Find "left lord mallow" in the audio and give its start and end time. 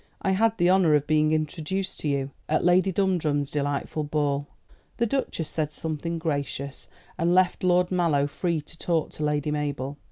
7.35-8.25